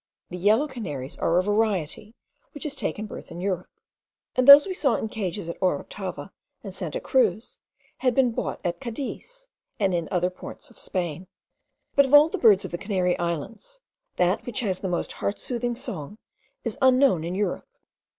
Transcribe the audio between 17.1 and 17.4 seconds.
in